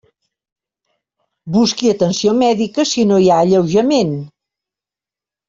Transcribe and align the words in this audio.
Busqui 1.55 1.91
atenció 1.91 2.33
mèdica 2.39 2.87
si 2.93 3.05
no 3.11 3.21
hi 3.21 3.29
ha 3.35 3.39
alleujament. 3.47 4.19